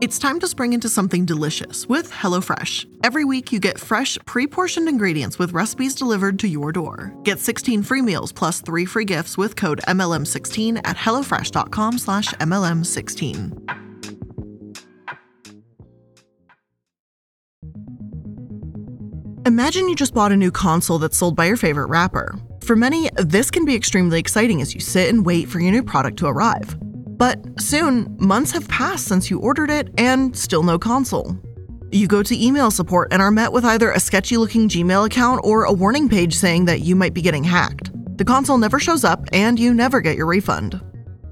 [0.00, 2.86] It's time to spring into something delicious with HelloFresh.
[3.04, 7.14] Every week, you get fresh, pre portioned ingredients with recipes delivered to your door.
[7.22, 13.60] Get 16 free meals plus three free gifts with code MLM16 at HelloFresh.com slash MLM16.
[19.46, 22.34] Imagine you just bought a new console that's sold by your favorite rapper.
[22.64, 25.84] For many, this can be extremely exciting as you sit and wait for your new
[25.84, 26.76] product to arrive.
[27.16, 31.36] But soon, months have passed since you ordered it and still no console.
[31.92, 35.40] You go to email support and are met with either a sketchy looking Gmail account
[35.44, 37.92] or a warning page saying that you might be getting hacked.
[38.18, 40.80] The console never shows up and you never get your refund.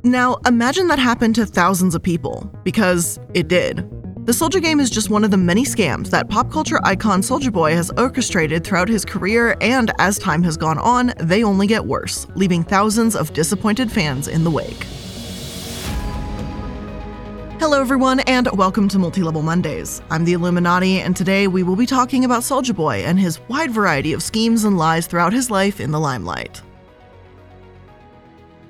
[0.04, 3.88] Now, imagine that happened to thousands of people, because it did.
[4.26, 7.52] The Soulja game is just one of the many scams that pop culture icon Soulja
[7.52, 11.84] Boy has orchestrated throughout his career, and as time has gone on, they only get
[11.84, 14.86] worse, leaving thousands of disappointed fans in the wake.
[17.62, 20.02] Hello, everyone, and welcome to Multi Level Mondays.
[20.10, 23.70] I'm the Illuminaughtii, and today we will be talking about Soulja Boy and his wide
[23.70, 26.60] variety of schemes and lies throughout his life in the limelight.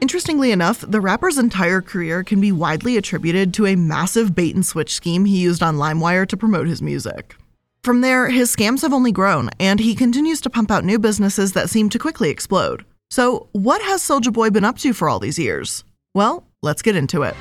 [0.02, 4.64] Interestingly enough, the rapper's entire career can be widely attributed to a massive bait and
[4.64, 7.34] switch scheme he used on LimeWire to promote his music.
[7.82, 11.54] From there, his scams have only grown, and he continues to pump out new businesses
[11.54, 12.84] that seem to quickly explode.
[13.08, 15.82] So, what has Soulja Boy been up to for all these years?
[16.14, 17.34] Well, let's get into it.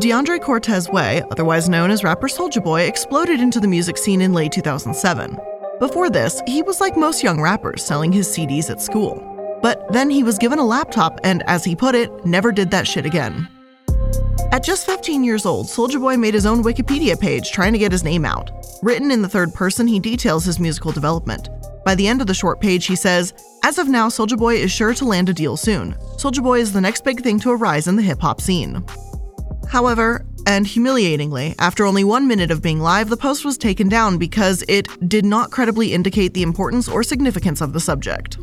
[0.00, 4.34] DeAndre Cortez Way, otherwise known as rapper Soulja Boy, exploded into the music scene in
[4.34, 5.38] late 2007.
[5.80, 9.58] Before this, he was like most young rappers, selling his CDs at school.
[9.62, 12.86] But then he was given a laptop and, as he put it, never did that
[12.86, 13.48] shit again.
[14.52, 17.90] At just 15 years old, Soulja Boy made his own Wikipedia page trying to get
[17.90, 18.50] his name out.
[18.82, 21.48] Written in the third person, he details his musical development.
[21.86, 23.32] By the end of the short page, he says,
[23.64, 25.94] As of now, Soulja Boy is sure to land a deal soon.
[26.18, 28.84] Soulja Boy is the next big thing to arise in the hip hop scene.
[29.68, 34.16] However, and humiliatingly, after only one minute of being live, the post was taken down
[34.16, 38.38] because it did not credibly indicate the importance or significance of the subject.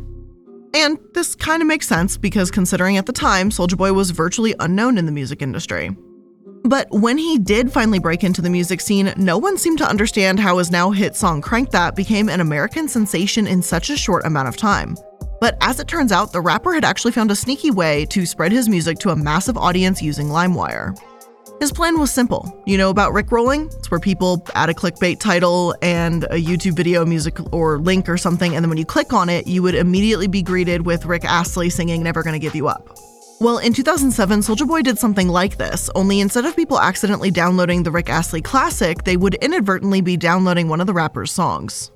[0.74, 4.54] And this kind of makes sense because considering at the time, Soulja Boy was virtually
[4.60, 5.96] unknown in the music industry.
[6.64, 10.40] But when he did finally break into the music scene, no one seemed to understand
[10.40, 14.24] how his now hit song Crank That became an American sensation in such a short
[14.24, 14.96] amount of time.
[15.40, 18.50] But as it turns out, the rapper had actually found a sneaky way to spread
[18.50, 20.98] his music to a massive audience using LimeWire.
[21.64, 22.54] His plan was simple.
[22.66, 23.74] You know about Rickrolling?
[23.78, 28.18] It's where people add a clickbait title and a YouTube video, music, or link or
[28.18, 31.24] something, and then when you click on it, you would immediately be greeted with Rick
[31.24, 32.94] Astley singing Never Gonna Give You Up.
[33.40, 37.82] Well, in 2007, Soulja Boy did something like this, only instead of people accidentally downloading
[37.82, 41.90] the Rick Astley classic, they would inadvertently be downloading one of the rapper's songs.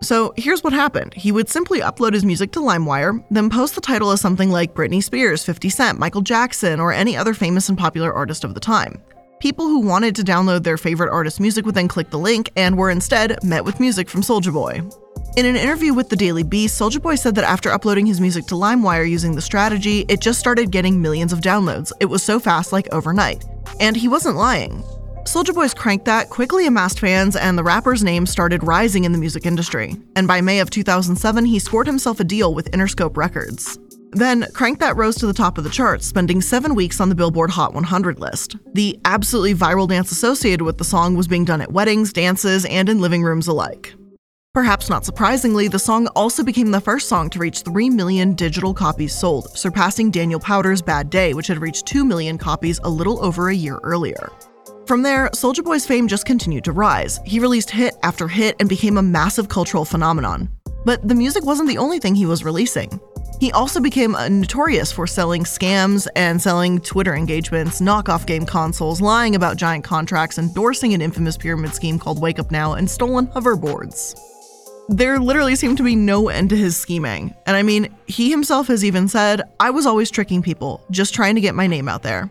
[0.00, 1.14] So here's what happened.
[1.14, 4.74] He would simply upload his music to LimeWire, then post the title as something like
[4.74, 8.60] Britney Spears, 50 Cent, Michael Jackson, or any other famous and popular artist of the
[8.60, 9.02] time.
[9.40, 12.76] People who wanted to download their favorite artist's music would then click the link and
[12.76, 14.82] were instead met with music from Soulja Boy.
[15.36, 18.46] In an interview with the Daily Beast, Soulja Boy said that after uploading his music
[18.46, 21.92] to LimeWire using the strategy, it just started getting millions of downloads.
[22.00, 23.44] It was so fast, like overnight.
[23.80, 24.82] And he wasn't lying.
[25.26, 29.18] Soulja Boy's Crank That quickly amassed fans, and the rapper's name started rising in the
[29.18, 29.96] music industry.
[30.16, 33.78] And by May of 2007, he scored himself a deal with Interscope Records.
[34.12, 37.14] Then, Crank That rose to the top of the charts, spending seven weeks on the
[37.14, 38.56] Billboard Hot 100 list.
[38.74, 42.90] The absolutely viral dance associated with the song was being done at weddings, dances, and
[42.90, 43.94] in living rooms alike.
[44.52, 48.74] Perhaps not surprisingly, the song also became the first song to reach 3 million digital
[48.74, 53.24] copies sold, surpassing Daniel Powter's Bad Day, which had reached 2 million copies a little
[53.24, 54.30] over a year earlier.
[54.86, 57.18] From there, Soulja Boy's fame just continued to rise.
[57.24, 60.50] He released hit after hit and became a massive cultural phenomenon.
[60.84, 63.00] But the music wasn't the only thing he was releasing.
[63.40, 69.34] He also became notorious for selling scams and selling Twitter engagements, knockoff game consoles, lying
[69.34, 74.18] about giant contracts, endorsing an infamous pyramid scheme called Wake Up Now, and stolen hoverboards.
[74.90, 77.34] There literally seemed to be no end to his scheming.
[77.46, 81.36] And I mean, he himself has even said, I was always tricking people, just trying
[81.36, 82.30] to get my name out there.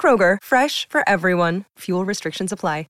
[0.00, 1.66] Kroger, fresh for everyone.
[1.80, 2.86] Fuel restrictions apply.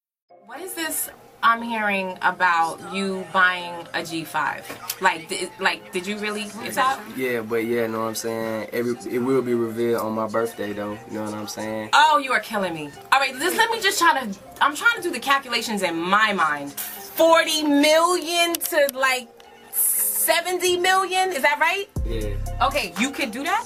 [0.46, 1.10] What is this
[1.42, 5.00] I'm hearing about you buying a G5?
[5.00, 6.42] Like, did, like, did you really?
[6.66, 7.00] Is that?
[7.16, 8.68] Yeah, but yeah, know what I'm saying.
[8.72, 10.98] Every, it will be revealed on my birthday, though.
[11.08, 11.90] You know what I'm saying?
[11.94, 12.90] Oh, you are killing me.
[13.12, 14.38] All right, just let me just try to.
[14.60, 16.72] I'm trying to do the calculations in my mind.
[16.72, 19.28] Forty million to like
[19.72, 21.30] seventy million.
[21.32, 21.86] Is that right?
[22.04, 22.66] Yeah.
[22.66, 23.64] Okay, you could do that.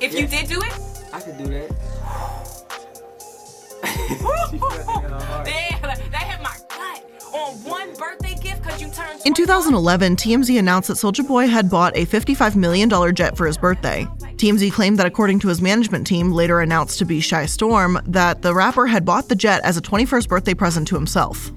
[0.00, 0.20] If Yeah.
[0.20, 0.74] you did do it.
[1.12, 1.70] I could do that.
[9.24, 13.56] In 2011, TMZ announced that Soulja Boy had bought a $55 million jet for his
[13.56, 14.06] birthday.
[14.36, 18.42] TMZ claimed that, according to his management team, later announced to be Shy Storm, that
[18.42, 21.50] the rapper had bought the jet as a 21st birthday present to himself.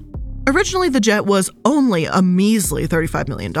[0.48, 3.52] Originally, the jet was only a measly $35 million,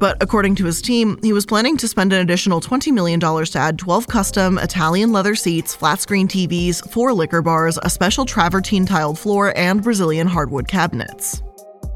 [0.00, 3.58] but according to his team, he was planning to spend an additional $20 million to
[3.58, 8.84] add 12 custom Italian leather seats, flat screen TVs, four liquor bars, a special travertine
[8.84, 11.44] tiled floor, and Brazilian hardwood cabinets.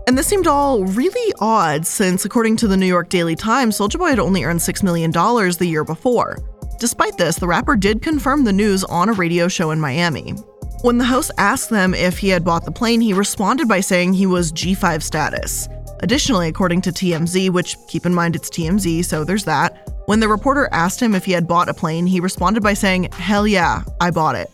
[0.06, 3.98] And this seemed all really odd since, according to the New York Daily Times, Soulja
[3.98, 6.38] Boy had only earned $6 million the year before.
[6.78, 10.36] Despite this, the rapper did confirm the news on a radio show in Miami.
[10.82, 14.12] When the host asked them if he had bought the plane, he responded by saying
[14.12, 15.68] he was G5 status.
[16.00, 20.28] Additionally, according to TMZ, which keep in mind it's TMZ, so there's that, when the
[20.28, 23.82] reporter asked him if he had bought a plane, he responded by saying, Hell yeah,
[24.00, 24.50] I bought it.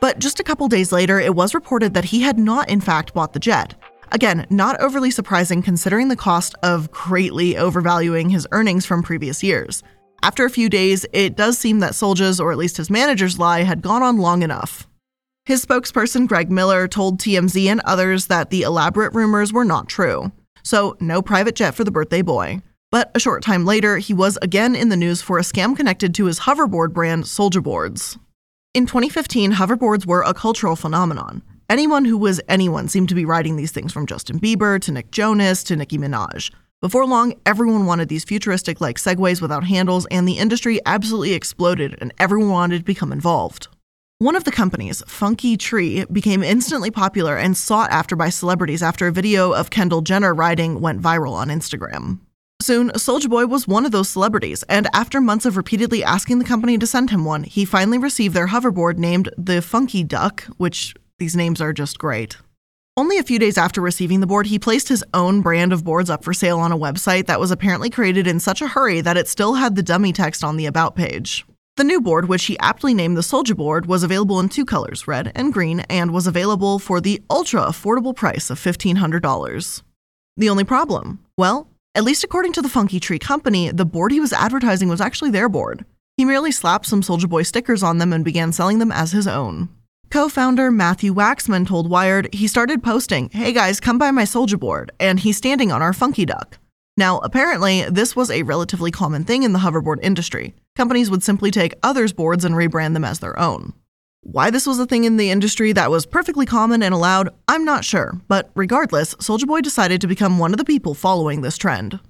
[0.00, 3.14] But just a couple days later, it was reported that he had not, in fact,
[3.14, 3.74] bought the jet.
[4.12, 9.82] Again, not overly surprising considering the cost of greatly overvaluing his earnings from previous years.
[10.22, 13.62] After a few days, it does seem that Soulja's, or at least his manager's lie,
[13.62, 14.86] had gone on long enough.
[15.46, 20.32] His spokesperson, Greg Miller, told TMZ and others that the elaborate rumors were not true.
[20.64, 22.62] So, no private jet for the birthday boy.
[22.90, 26.16] But a short time later, he was again in the news for a scam connected
[26.16, 28.18] to his hoverboard brand, Soulja Boards.
[28.74, 31.42] In 2015, hoverboards were a cultural phenomenon.
[31.70, 35.12] Anyone who was anyone seemed to be riding these things from Justin Bieber to Nick
[35.12, 36.52] Jonas to Nicki Minaj.
[36.80, 41.96] Before long, everyone wanted these futuristic like segways without handles, and the industry absolutely exploded,
[42.00, 43.68] and everyone wanted to become involved.
[44.18, 49.12] One of the companies, PhunkeeTree, became instantly popular and sought after by celebrities after a
[49.12, 52.20] video of Kendall Jenner riding went viral on Instagram.
[52.62, 56.46] Soon, Soulja Boy was one of those celebrities, and after months of repeatedly asking the
[56.46, 61.36] company to send him one, he finally received their hoverboard named the PhunkeeDuck, which these
[61.36, 62.38] names are just great.
[62.96, 66.08] Only a few days after receiving the board, he placed his own brand of boards
[66.08, 69.18] up for sale on a website that was apparently created in such a hurry that
[69.18, 71.44] it still had the dummy text on the About page.
[71.76, 75.06] The new board, which he aptly named the Soulja Board, was available in two colors,
[75.06, 79.82] red and green, and was available for the ultra affordable price of $1,500.
[80.38, 81.18] The only problem?
[81.36, 85.30] Well, at least according to the PhunkeeTree Company, the board he was advertising was actually
[85.32, 85.84] their board.
[86.16, 89.26] He merely slapped some Soulja Boy stickers on them and began selling them as his
[89.26, 89.68] own.
[90.08, 94.58] Co founder Matthew Waxman told Wired he started posting, Hey guys, come by my Soulja
[94.58, 96.54] board, and he's standing on our PhunkeeDuck.
[96.96, 100.54] Now, apparently, this was a relatively common thing in the hoverboard industry.
[100.76, 103.74] Companies would simply take others' boards and rebrand them as their own.
[104.22, 107.64] Why this was a thing in the industry that was perfectly common and allowed, I'm
[107.64, 111.58] not sure, but regardless, Soulja Boy decided to become one of the people following this
[111.58, 112.00] trend.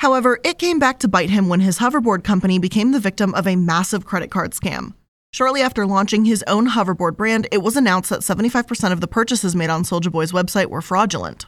[0.00, 3.46] However, it came back to bite him when his hoverboard company became the victim of
[3.46, 4.94] a massive credit card scam.
[5.32, 9.54] Shortly after launching his own hoverboard brand, it was announced that 75% of the purchases
[9.54, 11.46] made on Soulja Boy's website were fraudulent.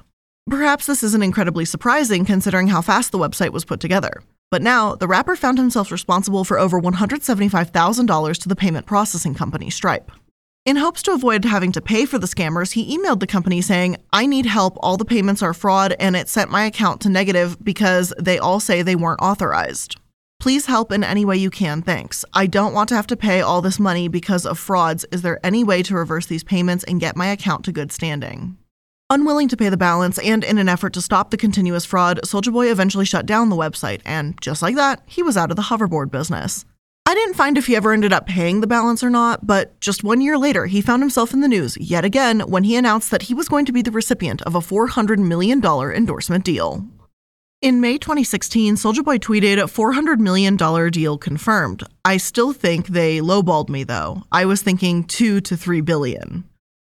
[0.48, 4.22] Perhaps this isn't incredibly surprising considering how fast the website was put together.
[4.48, 9.70] But now, the rapper found himself responsible for over $175,000 to the payment processing company
[9.70, 10.12] Stripe.
[10.64, 13.96] In hopes to avoid having to pay for the scammers, he emailed the company saying,
[14.12, 17.56] I need help, all the payments are fraud, and it sent my account to negative
[17.62, 19.96] because they all say they weren't authorized.
[20.38, 22.24] Please help in any way you can, thanks.
[22.34, 25.04] I don't want to have to pay all this money because of frauds.
[25.10, 28.58] Is there any way to reverse these payments and get my account to good standing?
[29.08, 32.52] Unwilling to pay the balance and in an effort to stop the continuous fraud, Soulja
[32.52, 35.62] Boy eventually shut down the website, and just like that, he was out of the
[35.62, 36.64] hoverboard business.
[37.08, 40.02] I didn't find if he ever ended up paying the balance or not, but just
[40.02, 43.22] one year later, he found himself in the news yet again when he announced that
[43.22, 46.84] he was going to be the recipient of a $400 million endorsement deal.
[47.62, 50.56] In May 2016, Soulja Boy tweeted, $400 million
[50.90, 51.84] deal confirmed.
[52.04, 54.24] I still think they lowballed me though.
[54.32, 56.42] I was thinking 2 to 3 billion.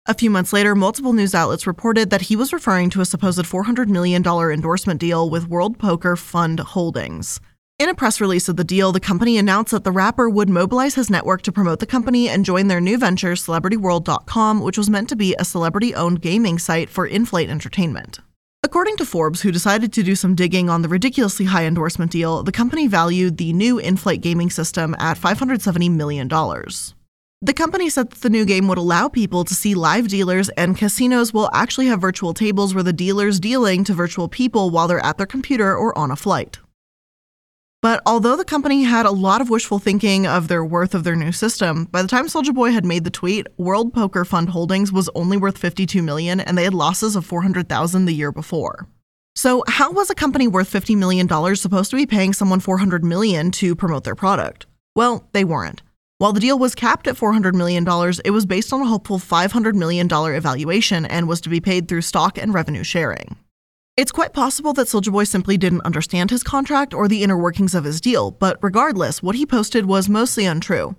[0.05, 3.39] A few months later, multiple news outlets reported that he was referring to a supposed
[3.39, 7.41] $400 million endorsement deal with World Poker Fund Holdings.
[7.79, 10.97] In a press release of the deal, the company announced that the rapper would mobilize
[10.97, 15.09] his network to promote the company and join their new venture, CelebrityWorld.com, which was meant
[15.09, 18.19] to be a celebrity owned gaming site for in flight entertainment.
[18.65, 22.43] According to Forbes, who decided to do some digging on the ridiculously high endorsement deal,
[22.43, 26.29] the company valued the new in flight gaming system at $570 million.
[27.45, 30.77] The company said that the new game would allow people to see live dealers, and
[30.77, 35.05] casinos will actually have virtual tables where the dealers dealing to virtual people while they're
[35.05, 36.61] at their computer or on a flight.
[37.81, 41.17] But although the company had a lot of wishful thinking of their worth of their
[41.17, 44.93] new system, by the time Soulja Boy had made the tweet, World Poker Fund Holdings
[44.93, 48.87] was only worth 52 million and they had losses of 400,000 the year before.
[49.35, 53.03] So, how was a company worth 50 million dollars supposed to be paying someone 400
[53.03, 54.67] million to promote their product?
[54.95, 55.83] Well, they weren't.
[56.23, 57.85] While the deal was capped at $400 million,
[58.25, 62.03] it was based on a hopeful $500 million evaluation and was to be paid through
[62.03, 63.35] stock and revenue sharing.
[63.97, 67.75] It's quite possible that Soulja Boy simply didn't understand his contract or the inner workings
[67.75, 70.95] of his deal, but regardless, what he posted was mostly untrue.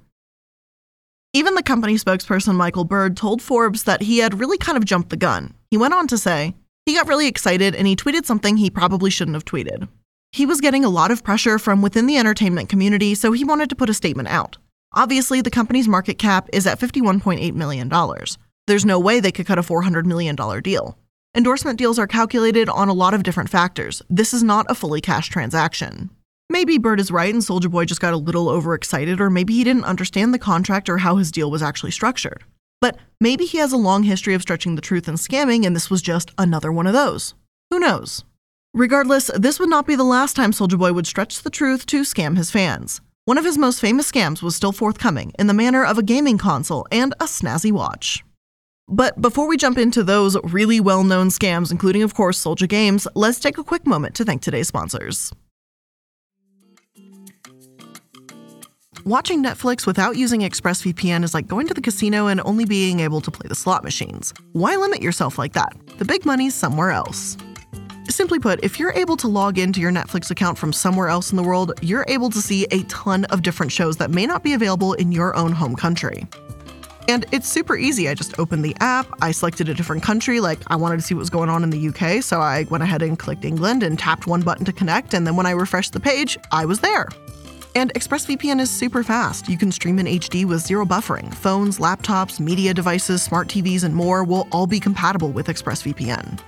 [1.32, 5.10] Even the company spokesperson Michael Bird told Forbes that he had really kind of jumped
[5.10, 5.54] the gun.
[5.72, 6.54] He went on to say,
[6.86, 9.88] he got really excited and he tweeted something he probably shouldn't have tweeted.
[10.34, 13.70] He was getting a lot of pressure from within the entertainment community, so he wanted
[13.70, 14.58] to put a statement out.
[14.94, 17.92] Obviously, the company's market cap is at $51.8 million.
[18.68, 20.98] There's no way they could cut a $400 million deal.
[21.36, 24.04] Endorsement deals are calculated on a lot of different factors.
[24.08, 26.12] This is not a fully cash transaction.
[26.48, 29.64] Maybe Bird is right and Soulja Boy just got a little overexcited, or maybe he
[29.64, 32.44] didn't understand the contract or how his deal was actually structured.
[32.80, 35.90] But maybe he has a long history of stretching the truth and scamming, and this
[35.90, 37.34] was just another one of those.
[37.72, 38.24] Who knows?
[38.76, 42.02] Regardless, this would not be the last time Soulja Boy would stretch the truth to
[42.02, 43.02] scam his fans.
[43.26, 46.38] One of his most famous scams was still forthcoming in the manner of a gaming
[46.38, 48.22] console and a snazzy watch.
[48.90, 53.08] But before we jump into those really well known scams, including, of course, Soulja Games,
[53.16, 55.32] let's take a quick moment to thank today's sponsors.
[59.06, 63.22] Watching Netflix without using ExpressVPN is like going to the casino and only being able
[63.22, 64.34] to play the slot machines.
[64.52, 65.74] Why limit yourself like that?
[65.98, 67.38] The big money's somewhere else.
[68.10, 71.38] Simply put, if you're able to log into your Netflix account from somewhere else in
[71.38, 74.54] the world, you're able to see a ton of different shows that may not be
[74.54, 76.28] available in your own home country.
[77.08, 78.08] And it's super easy.
[78.08, 81.14] I just opened the app, I selected a different country, like I wanted to see
[81.14, 83.98] what was going on in the UK, so I went ahead and clicked England and
[84.00, 87.10] tapped one button to connect, and then when I refreshed the page, I was there.
[87.76, 89.50] And ExpressVPN is super fast.
[89.50, 91.34] You can stream in HD with zero buffering.
[91.34, 96.40] Phones, laptops, media devices, smart TVs, and more will all be compatible with ExpressVPN.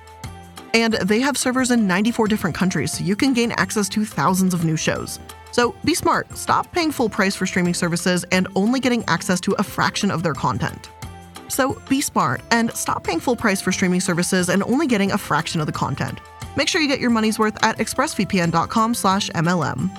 [0.76, 4.54] And they have servers in 94 different countries, so you can gain access to thousands
[4.54, 5.20] of new shows.
[5.52, 9.54] So be smart, stop paying full price for streaming services and only getting access to
[9.54, 10.90] a fraction of their content.
[11.48, 15.18] So be smart and stop paying full price for streaming services and only getting a
[15.18, 16.20] fraction of the content.
[16.58, 19.90] Make sure you get your money's worth at expressvpn.com/mlm.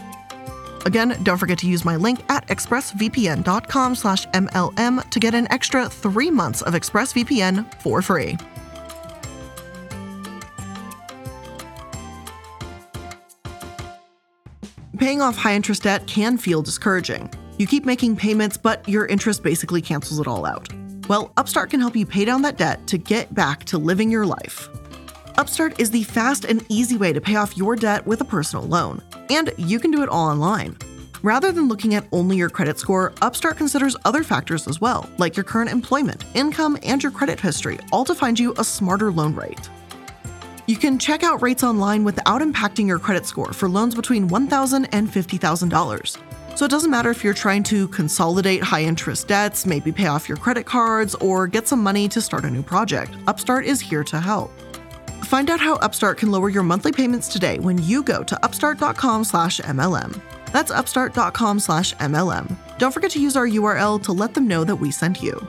[0.84, 6.60] Again, don't forget to use my link at expressvpn.com/mlm to get an extra 3 months
[6.62, 8.36] of ExpressVPN for free.
[14.98, 17.30] Paying off high interest debt can feel discouraging.
[17.58, 20.70] You keep making payments, but your interest basically cancels it all out.
[21.06, 24.24] Well, Upstart can help you pay down that debt to get back to living your
[24.24, 24.70] life.
[25.36, 28.64] Upstart is the fast and easy way to pay off your debt with a personal
[28.64, 30.78] loan, and you can do it all online.
[31.22, 35.36] Rather than looking at only your credit score, Upstart considers other factors as well, like
[35.36, 39.34] your current employment, income, and your credit history, all to find you a smarter loan
[39.34, 39.68] rate.
[40.66, 44.88] You can check out rates online without impacting your credit score for loans between $1,000
[44.90, 46.18] and $50,000.
[46.56, 50.28] So it doesn't matter if you're trying to consolidate high interest debts, maybe pay off
[50.28, 53.14] your credit cards, or get some money to start a new project.
[53.28, 54.50] Upstart is here to help.
[55.24, 60.20] Find out how Upstart can lower your monthly payments today when you go to upstart.com/mlm.
[60.52, 62.56] That's upstart.com/mlm.
[62.78, 65.46] Don't forget to use our URL to let them know that we sent you.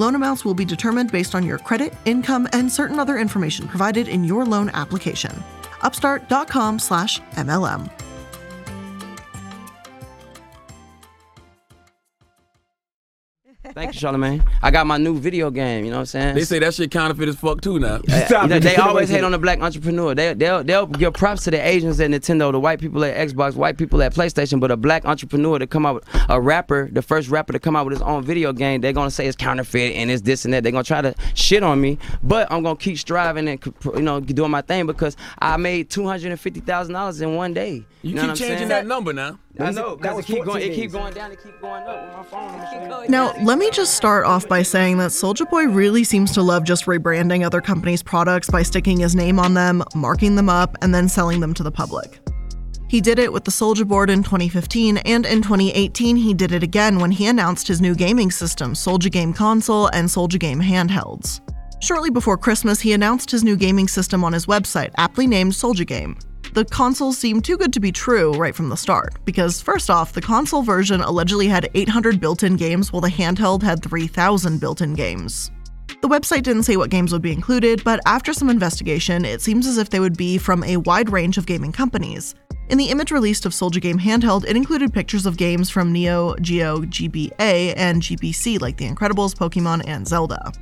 [0.00, 4.08] Loan amounts will be determined based on your credit, income, and certain other information provided
[4.08, 5.44] in your loan application.
[5.82, 7.99] Upstart.com/mlm.
[13.74, 14.46] Thank you, Charlamagne.
[14.62, 15.84] I got my new video game.
[15.84, 16.34] You know what I'm saying?
[16.34, 18.00] They say that shit counterfeit as fuck too now.
[18.06, 20.14] You know, they always hate on the black entrepreneur.
[20.14, 23.54] They, they'll, they'll give props to the Asians at Nintendo, the white people at Xbox,
[23.54, 27.02] white people at PlayStation, but a black entrepreneur to come out, with, a rapper, the
[27.02, 29.94] first rapper to come out with his own video game, they're gonna say it's counterfeit
[29.94, 30.62] and it's this and that.
[30.62, 33.58] They're gonna try to shit on me, but I'm gonna keep striving and
[33.94, 37.34] you know doing my thing because I made two hundred and fifty thousand dollars in
[37.36, 37.84] one day.
[38.02, 38.68] You, You know keep what I'm changing saying?
[38.70, 39.38] that number now.
[39.58, 41.60] I know, That because was it keep going, 14 it keep going down, it keep
[41.60, 42.48] going up with my phone.
[42.48, 43.08] I'm gonna show you.
[43.10, 46.42] Now, let me me just start off by saying that Soulja Boy really seems to
[46.42, 50.78] love just rebranding other companies' products by sticking his name on them, marking them up,
[50.80, 52.20] and then selling them to the public.
[52.88, 56.62] He did it with the Soulja Board in 2015, and in 2018, he did it
[56.62, 61.42] again when he announced his new gaming system, Soulja Game Console and Soulja Game Handhelds.
[61.82, 65.86] Shortly before Christmas, he announced his new gaming system on his website, aptly named Soulja
[65.86, 66.16] Game.
[66.52, 70.12] The console seemed too good to be true right from the start, because first off,
[70.12, 74.80] the console version allegedly had 800 built in games while the handheld had 3,000 built
[74.80, 75.52] in games.
[76.00, 79.66] The website didn't say what games would be included, but after some investigation, it seems
[79.66, 82.34] as if they would be from a wide range of gaming companies.
[82.68, 86.34] In the image released of Soulja Game Handheld, it included pictures of games from Neo
[86.36, 90.52] Geo GBA and GBC like The Incredibles, Pokemon, and Zelda.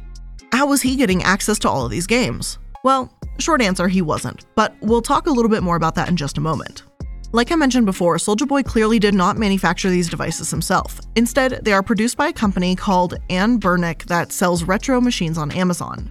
[0.52, 2.58] How was he getting access to all of these games?
[2.84, 6.16] Well, short answer, he wasn't, but we'll talk a little bit more about that in
[6.16, 6.84] just a moment.
[7.32, 10.98] Like I mentioned before, Soulja Boy clearly did not manufacture these devices himself.
[11.14, 16.10] Instead, they are produced by a company called Anbernic that sells retro machines on Amazon.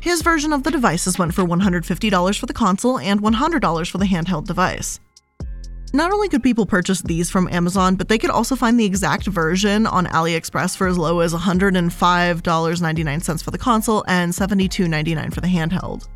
[0.00, 4.06] His version of the devices went for $150 for the console and $100 for the
[4.06, 5.00] handheld device.
[5.92, 9.26] Not only could people purchase these from Amazon, but they could also find the exact
[9.26, 15.46] version on AliExpress for as low as $105.99 for the console and $72.99 for the
[15.46, 16.06] handheld.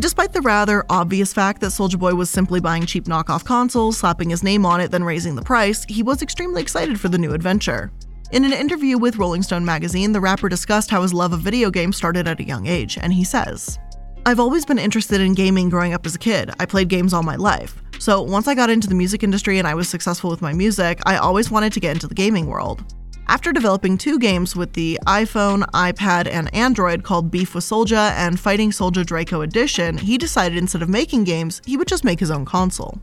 [0.00, 4.30] Despite the rather obvious fact that Soulja Boy was simply buying cheap knockoff consoles, slapping
[4.30, 7.34] his name on it, then raising the price, he was extremely excited for the new
[7.34, 7.92] adventure.
[8.32, 11.70] In an interview with Rolling Stone magazine, the rapper discussed how his love of video
[11.70, 13.78] games started at a young age, and he says,
[14.24, 16.50] I've always been interested in gaming growing up as a kid.
[16.58, 17.82] I played games all my life.
[18.00, 21.00] So once I got into the music industry and I was successful with my music,
[21.04, 22.82] I always wanted to get into the gaming world.
[23.28, 28.40] After developing two games with the iPhone, iPad, and Android called Beef with Soulja and
[28.40, 32.30] Fighting Soulja Draco Edition, he decided instead of making games, he would just make his
[32.30, 32.98] own console.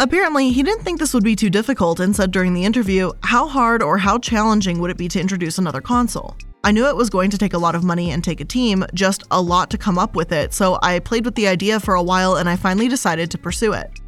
[0.00, 3.46] Apparently, he didn't think this would be too difficult and said during the interview, How
[3.46, 6.36] hard or how challenging would it be to introduce another console?
[6.64, 8.84] I knew it was going to take a lot of money and take a team,
[8.94, 11.94] just a lot to come up with it, so I played with the idea for
[11.94, 13.99] a while and I finally decided to pursue it.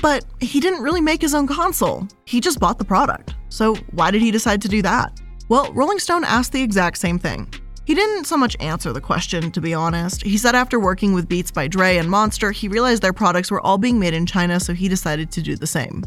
[0.00, 3.34] But he didn't really make his own console, he just bought the product.
[3.48, 5.20] So why did he decide to do that?
[5.48, 7.52] Well, Rolling Stone asked the exact same thing.
[7.84, 10.22] He didn't so much answer the question, to be honest.
[10.22, 13.60] He said after working with Beats by Dre and Monster, he realized their products were
[13.60, 16.04] all being made in China, so he decided to do the same.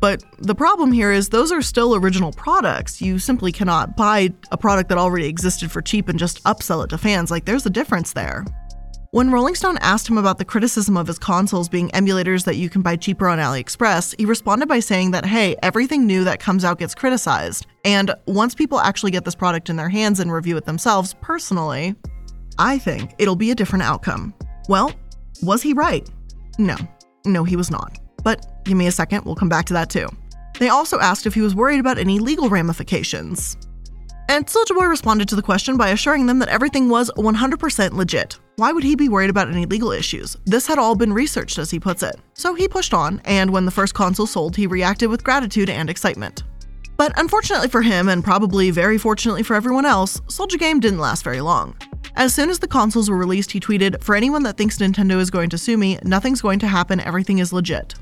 [0.00, 3.00] But the problem here is those are still original products.
[3.00, 6.88] You simply cannot buy a product that already existed for cheap and just upsell it
[6.88, 7.30] to fans.
[7.30, 8.44] Like, there's a difference there.
[9.14, 12.70] When Rolling Stone asked him about the criticism of his consoles being emulators that you
[12.70, 16.64] can buy cheaper on AliExpress, he responded by saying that, hey, everything new that comes
[16.64, 17.66] out gets criticized.
[17.84, 21.94] And once people actually get this product in their hands and review it themselves personally,
[22.58, 24.32] I think it'll be a different outcome.
[24.70, 24.94] Well,
[25.42, 26.08] was he right?
[26.58, 26.76] No.
[27.26, 27.98] No, he was not.
[28.24, 30.08] But give me a second, we'll come back to that too.
[30.58, 33.58] They also asked if he was worried about any legal ramifications.
[34.32, 38.38] And Soulja Boy responded to the question by assuring them that everything was 100% legit.
[38.56, 40.38] Why would he be worried about any legal issues?
[40.46, 42.16] This had all been researched, as he puts it.
[42.32, 45.90] So he pushed on, and when the first console sold, he reacted with gratitude and
[45.90, 46.44] excitement.
[46.96, 51.24] But unfortunately for him, and probably very fortunately for everyone else, Soulja Game didn't last
[51.24, 51.76] very long.
[52.16, 55.30] As soon as the consoles were released, he tweeted, For anyone that thinks Nintendo is
[55.30, 57.96] going to sue me, nothing's going to happen, everything is legit.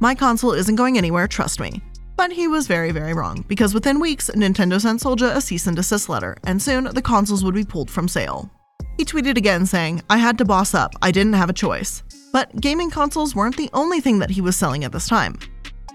[0.00, 1.80] My console isn't going anywhere, trust me.
[2.22, 5.74] But he was very, very wrong, because within weeks, Nintendo sent Soulja a cease and
[5.74, 8.48] desist letter, and soon the consoles would be pulled from sale.
[8.96, 12.04] He tweeted again saying, I had to boss up, I didn't have a choice.
[12.32, 15.36] But gaming consoles weren't the only thing that he was selling at this time.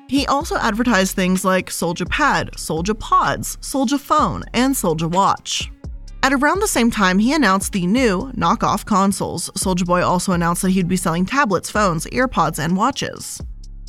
[0.09, 5.71] He also advertised things like Soulja Pad, Soulja Pods, Soulja Phone, and Soulja Watch.
[6.23, 9.49] At around the same time, he announced the new knockoff consoles.
[9.51, 13.41] Soulja Boy also announced that he'd be selling tablets, phones, earpods, and watches.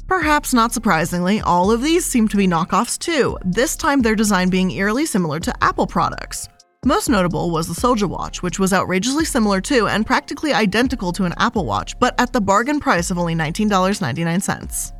[0.09, 4.49] Perhaps not surprisingly, all of these seem to be knockoffs too, this time their design
[4.49, 6.49] being eerily similar to Apple products.
[6.87, 11.25] Most notable was the Soulja Watch, which was outrageously similar to and practically identical to
[11.25, 14.93] an Apple Watch, but at the bargain price of only $19.99.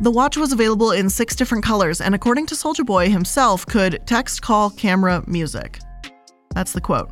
[0.00, 4.00] The watch was available in six different colors, and according to Soulja Boy himself, could
[4.06, 5.78] text, call, camera, music.
[6.54, 7.10] That's the quote.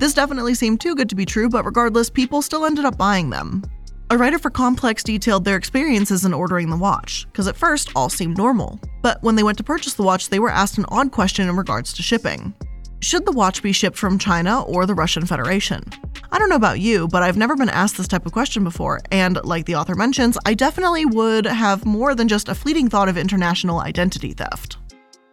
[0.00, 3.28] This definitely seemed too good to be true, but regardless, people still ended up buying
[3.28, 3.62] them.
[4.10, 8.10] A writer for Complex detailed their experiences in ordering the watch, because at first all
[8.10, 8.78] seemed normal.
[9.00, 11.56] But when they went to purchase the watch, they were asked an odd question in
[11.56, 12.54] regards to shipping.
[13.00, 15.82] Should the watch be shipped from China or the Russian Federation?
[16.30, 19.00] I don't know about you, but I've never been asked this type of question before,
[19.10, 23.08] and like the author mentions, I definitely would have more than just a fleeting thought
[23.08, 24.76] of international identity theft.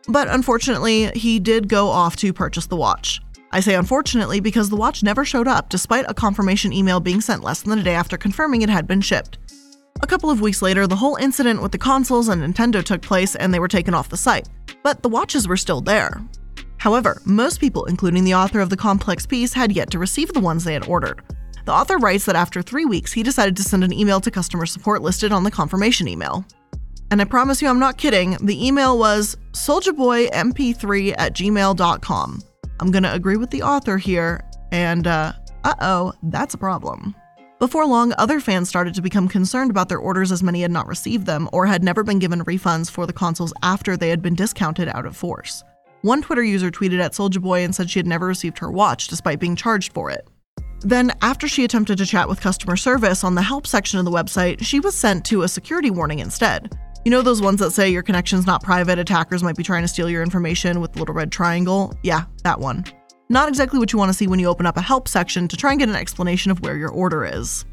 [0.08, 3.20] But unfortunately, he did go off to purchase the watch.
[3.52, 7.44] I say unfortunately because the watch never showed up despite a confirmation email being sent
[7.44, 9.38] less than a day after confirming it had been shipped.
[10.02, 13.36] A couple of weeks later, the whole incident with the consoles and Nintendo took place
[13.36, 14.48] and they were taken off the site,
[14.84, 16.22] but the watches were still there.
[16.78, 20.40] However, most people, including the author of the complex piece, had yet to receive the
[20.40, 21.22] ones they had ordered.
[21.66, 24.66] The author writes that after three weeks, he decided to send an email to customer
[24.66, 26.44] support listed on the confirmation email.
[27.12, 28.38] And I promise you, I'm not kidding.
[28.42, 32.42] The email was souljaboymp3 at gmail.com.
[32.82, 37.16] I'm going to agree with the author here, and uh oh, that's a problem.
[37.60, 40.88] Before long, other fans started to become concerned about their orders as many had not
[40.88, 44.34] received them or had never been given refunds for the consoles after they had been
[44.34, 45.64] discounted out of force.
[46.02, 49.08] One Twitter user tweeted at Soulja Boy and said she had never received her watch
[49.08, 50.28] despite being charged for it.
[50.80, 54.12] Then, after she attempted to chat with customer service on the help section of the
[54.12, 56.76] website, she was sent to a security warning instead.
[57.04, 59.88] You know those ones that say your connection's not private, attackers might be trying to
[59.88, 61.98] steal your information with the little red triangle?
[62.04, 62.86] Yeah, that one.
[63.28, 65.58] Not exactly what you want to see when you open up a help section to
[65.58, 67.66] try and get an explanation of where your order is.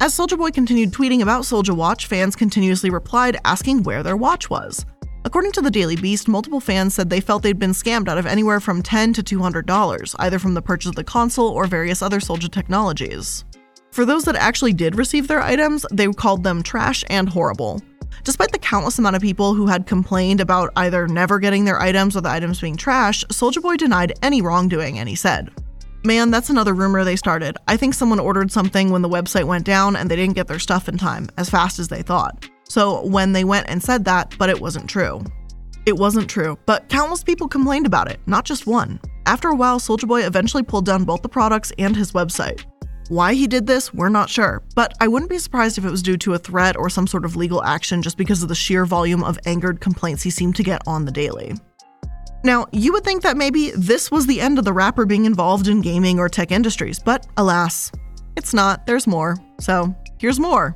[0.00, 4.48] As Soulja Boy continued tweeting about Soulja Watch, fans continuously replied asking where their watch
[4.48, 4.86] was.
[5.24, 8.26] According to the Daily Beast, multiple fans said they felt they'd been scammed out of
[8.26, 12.20] anywhere from 10 to $200, either from the purchase of the console or various other
[12.20, 13.44] Soulja technologies.
[13.90, 17.82] For those that actually did receive their items, they called them trash and horrible.
[18.24, 22.16] Despite the countless amount of people who had complained about either never getting their items
[22.16, 25.50] or the items being trash, Soulja Boy denied any wrongdoing and he said,
[26.04, 27.56] Man, that's another rumor they started.
[27.66, 30.60] I think someone ordered something when the website went down and they didn't get their
[30.60, 32.48] stuff in time, as fast as they thought.
[32.68, 35.24] So when they went and said that, but it wasn't true.
[35.86, 39.00] It wasn't true, but countless people complained about it, not just one.
[39.26, 42.64] After a while, Soulja Boy eventually pulled down both the products and his website.
[43.08, 46.02] Why he did this, we're not sure, but I wouldn't be surprised if it was
[46.02, 48.84] due to a threat or some sort of legal action just because of the sheer
[48.84, 51.54] volume of angered complaints he seemed to get on the daily.
[52.44, 55.68] Now, you would think that maybe this was the end of the rapper being involved
[55.68, 57.90] in gaming or tech industries, but alas,
[58.36, 58.86] it's not.
[58.86, 59.36] There's more.
[59.58, 60.74] So, here's more.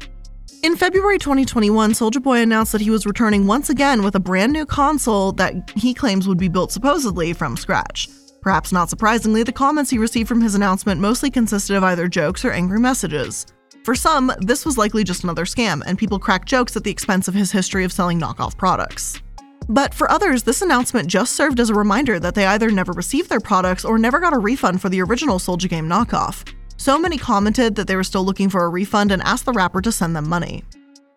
[0.62, 4.52] In February 2021, Soulja Boy announced that he was returning once again with a brand
[4.52, 8.08] new console that he claims would be built supposedly from scratch.
[8.42, 12.44] Perhaps not surprisingly, the comments he received from his announcement mostly consisted of either jokes
[12.44, 13.46] or angry messages.
[13.84, 17.28] For some, this was likely just another scam, and people cracked jokes at the expense
[17.28, 19.22] of his history of selling knockoff products.
[19.68, 23.28] But for others, this announcement just served as a reminder that they either never received
[23.28, 26.52] their products or never got a refund for the original Soulja game knockoff.
[26.76, 29.80] So many commented that they were still looking for a refund and asked the rapper
[29.82, 30.64] to send them money.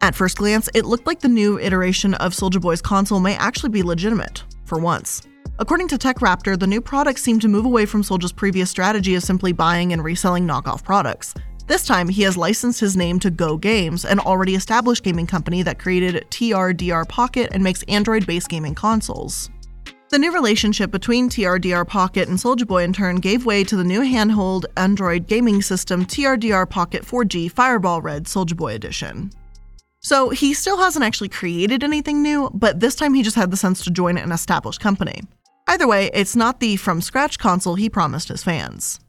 [0.02, 3.72] At first glance, it looked like the new iteration of Soulja Boy's console may actually
[3.72, 5.24] be legitimate, for once.
[5.58, 9.24] According to TechRaptor, the new products seem to move away from Soulja's previous strategy of
[9.24, 11.34] simply buying and reselling knockoff products.
[11.65, 15.63] This time, he has licensed his name to Go Games, an already established gaming company
[15.63, 19.50] that created TRDR Pocket and makes Android based gaming consoles.
[20.10, 23.84] The new relationship between TRDR Pocket and Soulja Boy in turn gave way to the
[23.84, 29.32] new handheld Android gaming system TRDR Pocket 4G Fireball Red Soulja Boy Edition.
[30.02, 33.58] So he still hasn't actually created anything new, but this time he just had the
[33.58, 35.22] sense to join an established company.
[35.67, 38.99] Either way, it's not the from scratch console he promised his fans.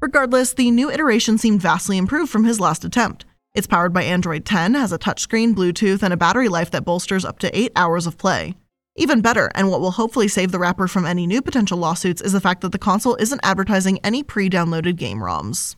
[0.00, 3.24] Regardless, the new iteration seemed vastly improved from his last attempt.
[3.54, 7.24] It's powered by Android 10, has a touchscreen, Bluetooth, and a battery life that bolsters
[7.24, 8.54] up to 8 hours of play.
[8.96, 12.32] Even better, and what will hopefully save the rapper from any new potential lawsuits, is
[12.32, 15.74] the fact that the console isn't advertising any pre downloaded game ROMs.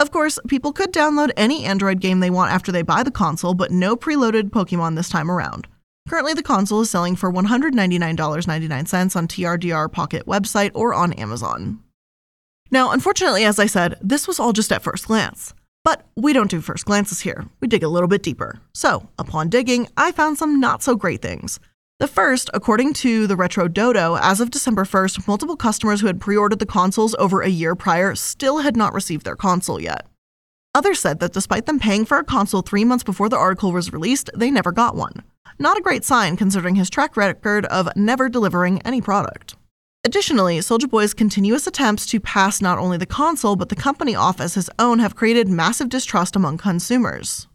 [0.00, 3.54] Of course, people could download any Android game they want after they buy the console,
[3.54, 5.68] but no preloaded Pokemon this time around.
[6.08, 11.80] Currently, the console is selling for $199.99 on TRDR Pocket website or on Amazon.
[12.70, 15.52] Now, unfortunately, as I said, this was all just at first glance.
[15.84, 18.60] But we don't do first glances here, we dig a little bit deeper.
[18.74, 21.60] So, upon digging, I found some not so great things.
[21.98, 26.20] The first, according to the Retro Dodo, as of December 1st, multiple customers who had
[26.20, 30.06] pre ordered the consoles over a year prior still had not received their console yet.
[30.74, 33.92] Others said that despite them paying for a console three months before the article was
[33.92, 35.22] released, they never got one.
[35.58, 39.56] Not a great sign considering his track record of never delivering any product.
[40.04, 44.40] Additionally, Soulja Boy's continuous attempts to pass not only the console but the company off
[44.40, 47.48] as his own have created massive distrust among consumers.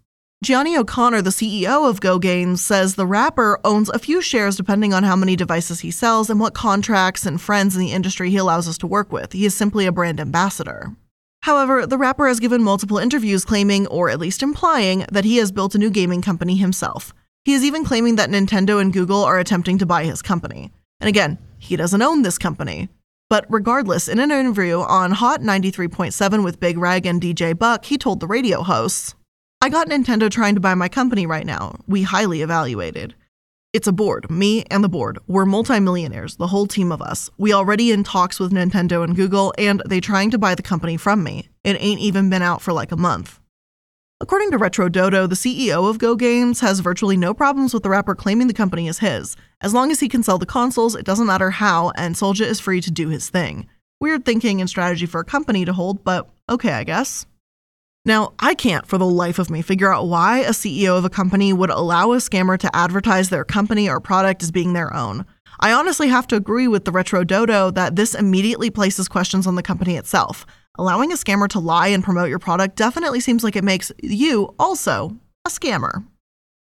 [0.44, 4.92] Gianni O'Connor, the CEO of Go Games, says the rapper owns a few shares depending
[4.92, 8.38] on how many devices he sells and what contracts and friends in the industry he
[8.38, 9.34] allows us to work with.
[9.34, 10.96] He is simply a brand ambassador.
[11.44, 15.52] However, the rapper has given multiple interviews claiming, or at least implying, that he has
[15.52, 17.14] built a new gaming company himself.
[17.44, 20.72] He is even claiming that Nintendo and Google are attempting to buy his company.
[21.00, 22.90] And again, he doesn't own this company.
[23.30, 27.98] But regardless, in an interview on Hot 93.7 with Big Reg and DJ Buck, he
[27.98, 29.16] told the radio hosts,
[29.62, 31.80] I got Nintendo trying to buy my company right now.
[31.88, 33.16] We highly evaluated.
[33.74, 35.18] It's a board, me and the board.
[35.28, 37.30] We're multimillionaires, the whole team of us.
[37.38, 40.98] We already in talks with Nintendo and Google, and they trying to buy the company
[40.98, 41.48] from me.
[41.64, 43.40] It ain't even been out for like a month.
[44.22, 47.90] According to Retro Dodo, the CEO of Go Games has virtually no problems with the
[47.90, 49.36] rapper claiming the company is his.
[49.62, 52.60] As long as he can sell the consoles, it doesn't matter how, and Soulja is
[52.60, 53.68] free to do his thing.
[54.00, 57.26] Weird thinking and strategy for a company to hold, but okay, I guess.
[58.06, 61.10] Now, I can't for the life of me figure out why a CEO of a
[61.10, 65.26] company would allow a scammer to advertise their company or product as being their own.
[65.60, 69.56] I honestly have to agree with the Retro Dodo that this immediately places questions on
[69.56, 70.46] the company itself.
[70.78, 74.56] Allowing a scammer to lie and promote your product definitely seems like it makes you
[74.58, 76.06] also a scammer.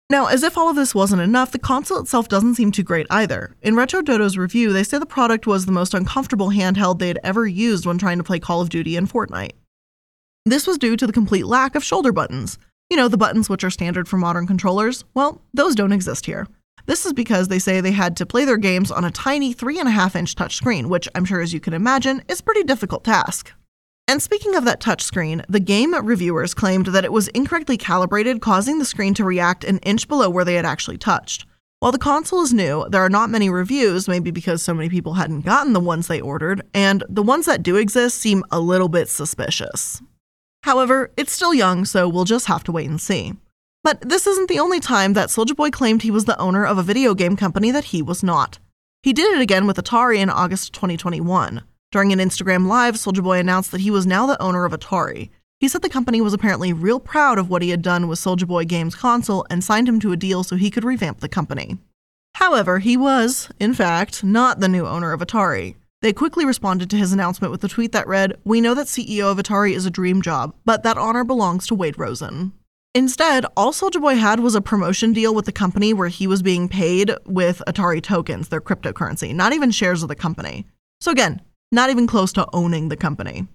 [0.09, 3.07] Now, as if all of this wasn't enough, the console itself doesn't seem too great
[3.09, 3.55] either.
[3.61, 7.19] In Retro Dodo's review, they say the product was the most uncomfortable handheld they had
[7.23, 9.53] ever used when trying to play Call of Duty and Fortnite.
[10.45, 12.59] This was due to the complete lack of shoulder buttons.
[12.89, 15.05] You know, the buttons which are standard for modern controllers?
[15.13, 16.47] Well, those don't exist here.
[16.85, 20.15] This is because they say they had to play their games on a tiny 3.5
[20.15, 23.53] inch touchscreen, which I'm sure, as you can imagine, is a pretty difficult task.
[24.07, 28.79] And speaking of that touchscreen, the game reviewers claimed that it was incorrectly calibrated, causing
[28.79, 31.45] the screen to react an inch below where they had actually touched.
[31.79, 35.15] While the console is new, there are not many reviews, maybe because so many people
[35.15, 38.87] hadn't gotten the ones they ordered, and the ones that do exist seem a little
[38.87, 40.01] bit suspicious.
[40.63, 43.33] However, it's still young, so we'll just have to wait and see.
[43.83, 46.77] But this isn't the only time that Soulja Boy claimed he was the owner of
[46.77, 48.59] a video game company that he was not.
[49.01, 51.63] He did it again with Atari in August 2021.
[51.93, 55.29] During an Instagram Live, Soulja Boy announced that he was now the owner of Atari.
[55.59, 58.47] He said the company was apparently real proud of what he had done with Soulja
[58.47, 61.77] Boy Games console and signed him to a deal so he could revamp the company.
[62.33, 65.75] However, he was, in fact, not the new owner of Atari.
[66.01, 69.31] They quickly responded to his announcement with a tweet that read, We know that CEO
[69.31, 72.53] of Atari is a dream job, but that honor belongs to Wade Rosen.
[72.95, 76.41] Instead, all Soulja Boy had was a promotion deal with the company where he was
[76.41, 80.65] being paid with Atari tokens, their cryptocurrency, not even shares of the company.
[80.99, 81.39] So again,
[81.73, 83.47] not even close to owning the company.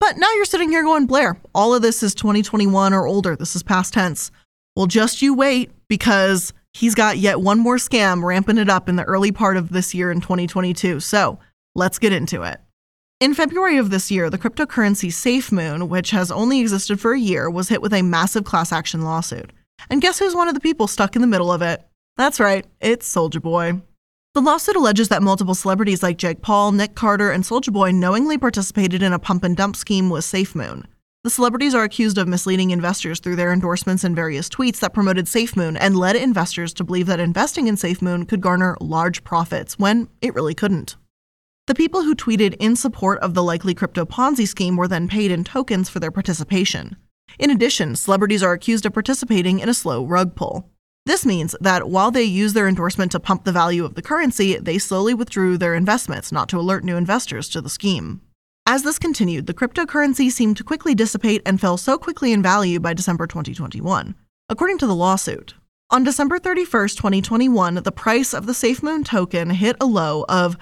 [0.00, 3.34] But now you're sitting here going, Blair, all of this is 2021 or older.
[3.34, 4.30] This is past tense.
[4.76, 8.94] Well, just you wait because he's got yet one more scam ramping it up in
[8.94, 11.00] the early part of this year in 2022.
[11.00, 11.40] So
[11.78, 12.60] Let's get into it.
[13.20, 17.48] In February of this year, the cryptocurrency SafeMoon, which has only existed for a year,
[17.48, 19.52] was hit with a massive class action lawsuit.
[19.88, 21.86] And guess who's one of the people stuck in the middle of it?
[22.16, 23.80] That's right, it's Soulja Boy.
[24.38, 28.38] The lawsuit alleges that multiple celebrities like Jake Paul, Nick Carter, and Soulja Boy knowingly
[28.38, 30.84] participated in a pump and dump scheme with SafeMoon.
[31.24, 35.26] The celebrities are accused of misleading investors through their endorsements and various tweets that promoted
[35.26, 40.08] SafeMoon and led investors to believe that investing in SafeMoon could garner large profits when
[40.22, 40.94] it really couldn't.
[41.66, 45.32] The people who tweeted in support of the likely crypto Ponzi scheme were then paid
[45.32, 46.96] in tokens for their participation.
[47.40, 50.70] In addition, celebrities are accused of participating in a slow rug pull.
[51.08, 54.58] This means that while they used their endorsement to pump the value of the currency,
[54.58, 58.20] they slowly withdrew their investments, not to alert new investors to the scheme.
[58.66, 62.78] As this continued, the cryptocurrency seemed to quickly dissipate and fell so quickly in value
[62.78, 64.16] by December 2021.
[64.50, 65.54] According to the lawsuit,
[65.88, 70.58] on December 31st, 2021, the price of the SafeMoon token hit a low of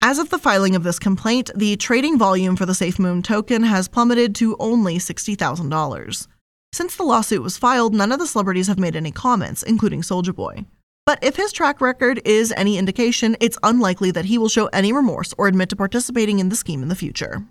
[0.01, 3.89] As of the filing of this complaint, the trading volume for the SafeMoon token has
[3.89, 6.27] plummeted to only $60,000.
[6.73, 10.35] Since the lawsuit was filed, none of the celebrities have made any comments, including Soulja
[10.35, 10.65] Boy.
[11.05, 14.93] But if his track record is any indication, it's unlikely that he will show any
[14.93, 17.43] remorse or admit to participating in the scheme in the future.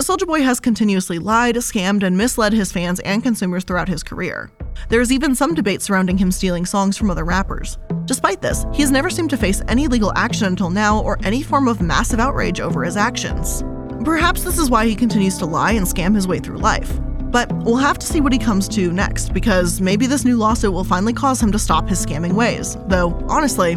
[0.00, 4.50] Soulja Boy has continuously lied, scammed, and misled his fans and consumers throughout his career.
[4.88, 7.76] There is even some debate surrounding him stealing songs from other rappers.
[8.06, 11.42] Despite this, he has never seemed to face any legal action until now or any
[11.42, 13.62] form of massive outrage over his actions.
[14.02, 16.98] Perhaps this is why he continues to lie and scam his way through life.
[17.24, 20.72] But we'll have to see what he comes to next, because maybe this new lawsuit
[20.72, 23.76] will finally cause him to stop his scamming ways, though honestly,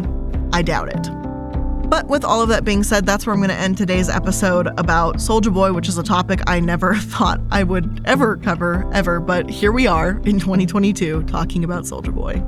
[0.54, 1.23] I doubt it.
[1.88, 4.68] But with all of that being said, that's where I'm going to end today's episode
[4.78, 9.20] about Soulja Boy, which is a topic I never thought I would ever cover, ever.
[9.20, 12.42] But here we are in 2022 talking about Soulja Boy.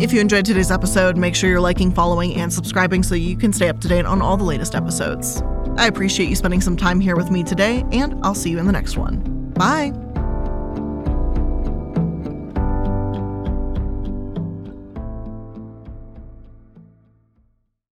[0.00, 3.52] If you enjoyed today's episode, make sure you're liking, following, and subscribing so you can
[3.52, 5.42] stay up to date on all the latest episodes.
[5.78, 8.66] I appreciate you spending some time here with me today, and I'll see you in
[8.66, 9.20] the next one.
[9.54, 10.05] Bye.